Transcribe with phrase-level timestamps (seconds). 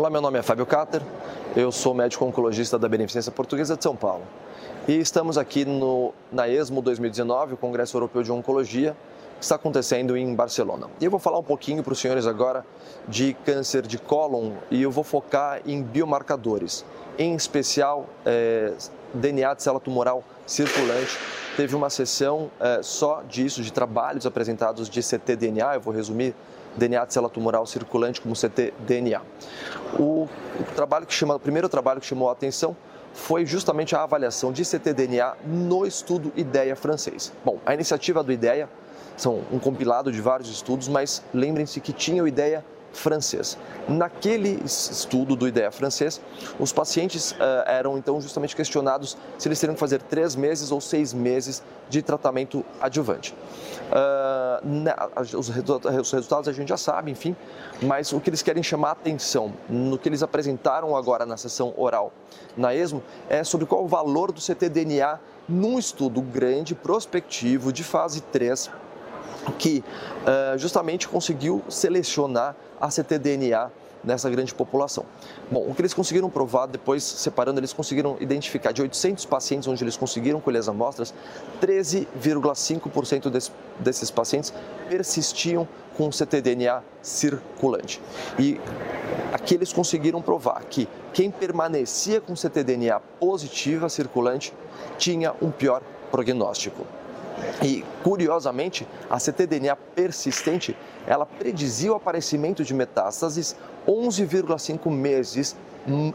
[0.00, 1.02] Olá, meu nome é Fábio Cater,
[1.54, 4.22] eu sou médico oncologista da Beneficência Portuguesa de São Paulo.
[4.88, 8.96] E estamos aqui no, na ESMO 2019, o Congresso Europeu de Oncologia,
[9.40, 10.86] que está acontecendo em Barcelona.
[11.00, 12.64] E eu vou falar um pouquinho para os senhores agora
[13.08, 16.84] de câncer de cólon e eu vou focar em biomarcadores,
[17.18, 18.74] em especial é,
[19.14, 21.18] DNA de célula tumoral circulante.
[21.56, 26.34] Teve uma sessão é, só disso, de trabalhos apresentados de ctDNA, eu vou resumir
[26.76, 29.22] DNA de célula tumoral circulante como ctDNA.
[29.98, 30.28] O
[30.76, 32.76] trabalho que chama, o primeiro trabalho que chamou a atenção
[33.14, 37.32] foi justamente a avaliação de ctDNA no estudo IDEA francês.
[37.42, 38.68] Bom, a iniciativa do IDEA
[39.20, 43.56] são um compilado de vários estudos, mas lembrem-se que tinha o IDEA francês.
[43.88, 46.20] Naquele estudo do IDEA francês,
[46.58, 50.80] os pacientes uh, eram então justamente questionados se eles teriam que fazer três meses ou
[50.80, 53.34] seis meses de tratamento adjuvante.
[53.90, 57.36] Uh, na, os, os, resultados a gente já sabe, enfim,
[57.82, 61.74] mas o que eles querem chamar a atenção no que eles apresentaram agora na sessão
[61.76, 62.12] oral
[62.56, 68.20] na ESMO é sobre qual o valor do ctDNA num estudo grande, prospectivo, de fase
[68.20, 68.70] 3,
[69.58, 69.82] que
[70.22, 73.70] uh, justamente conseguiu selecionar a ctDNA
[74.02, 75.04] nessa grande população.
[75.50, 79.84] Bom, o que eles conseguiram provar, depois separando, eles conseguiram identificar de 800 pacientes onde
[79.84, 81.14] eles conseguiram colher as amostras,
[81.60, 84.52] 13,5% des, desses pacientes
[84.88, 88.00] persistiam com ctDNA circulante.
[88.38, 88.60] E
[89.32, 94.52] aqui eles conseguiram provar que quem permanecia com ctDNA positiva circulante
[94.96, 96.86] tinha um pior prognóstico.
[97.62, 103.56] E, curiosamente, a ctDNA persistente, ela predizia o aparecimento de metástases
[103.86, 105.56] 11,5 meses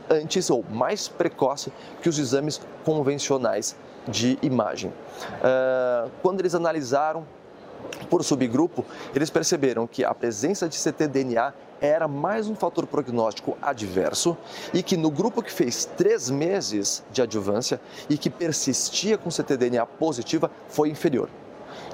[0.09, 3.75] antes ou mais precoce que os exames convencionais
[4.07, 4.91] de imagem.
[4.91, 7.25] Uh, quando eles analisaram
[8.09, 14.37] por subgrupo, eles perceberam que a presença de ctDNA era mais um fator prognóstico adverso
[14.73, 17.79] e que no grupo que fez três meses de adjuvância
[18.09, 21.29] e que persistia com ctDNA positiva foi inferior.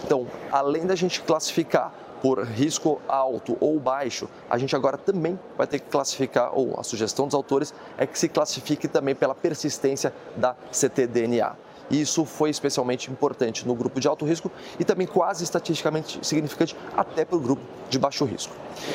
[0.03, 5.65] Então, além da gente classificar por risco alto ou baixo, a gente agora também vai
[5.65, 10.13] ter que classificar, ou a sugestão dos autores é que se classifique também pela persistência
[10.35, 11.57] da ctDNA.
[11.91, 17.25] Isso foi especialmente importante no grupo de alto risco e também quase estatisticamente significante até
[17.25, 18.53] para o grupo de baixo risco.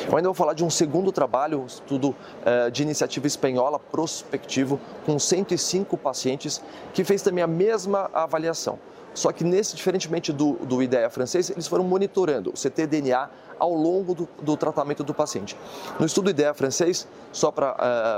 [0.09, 4.79] Eu ainda vou falar de um segundo trabalho, um estudo uh, de iniciativa espanhola prospectivo
[5.05, 6.61] com 105 pacientes
[6.93, 8.79] que fez também a mesma avaliação.
[9.17, 14.13] Só que nesse, diferentemente do, do IDEA francês, eles foram monitorando o ctDNA ao longo
[14.13, 15.57] do, do tratamento do paciente.
[15.99, 17.71] No estudo IDEA francês, só para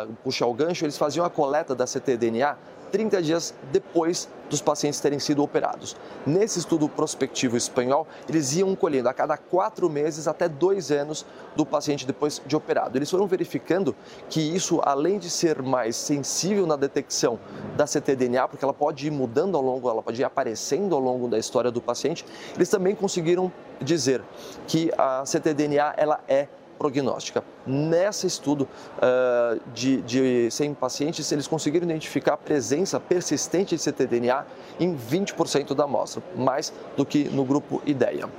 [0.10, 2.58] uh, puxar o gancho, eles faziam a coleta da ctDNA
[2.90, 5.96] 30 dias depois dos pacientes terem sido operados.
[6.26, 11.66] Nesse estudo prospectivo espanhol, eles iam colhendo a cada quatro meses até dois anos do
[11.66, 12.98] paciente depois de operado.
[12.98, 13.96] Eles foram verificando
[14.28, 17.40] que isso, além de ser mais sensível na detecção
[17.78, 21.28] da ctDNA, porque ela pode ir mudando ao longo, ela pode ir aparecendo ao longo
[21.28, 23.52] da história do paciente, eles também conseguiram
[23.82, 24.22] dizer
[24.68, 26.48] que a ctDNA ela é
[26.80, 27.44] prognóstica.
[27.68, 28.68] Nesse estudo
[28.98, 34.48] uh, de, de 100 pacientes, eles conseguiram identificar a presença persistente de ctDNA
[34.80, 38.30] em 20% da amostra, mais do que no grupo IDEA.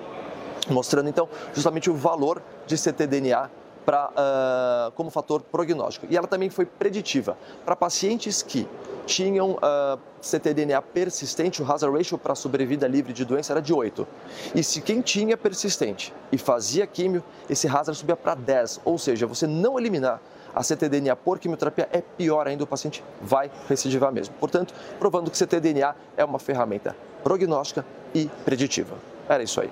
[0.71, 3.51] Mostrando então justamente o valor de ctDNA
[3.91, 6.07] pra, uh, como fator prognóstico.
[6.09, 8.69] E ela também foi preditiva para pacientes que
[9.05, 14.07] tinham uh, ctDNA persistente, o hazard ratio para sobrevida livre de doença era de 8.
[14.55, 18.83] E se quem tinha persistente e fazia químio, esse hazard subia para 10.
[18.85, 20.21] Ou seja, você não eliminar
[20.55, 24.37] a ctDNA por quimioterapia é pior ainda, o paciente vai recidivar mesmo.
[24.39, 27.85] Portanto, provando que ctDNA é uma ferramenta prognóstica
[28.15, 28.95] e preditiva.
[29.29, 29.71] Era isso aí.